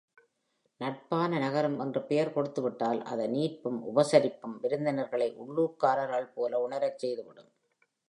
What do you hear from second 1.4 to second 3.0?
நகரம்’’ என்று பெயர் கொடுத்துவிட்டால்,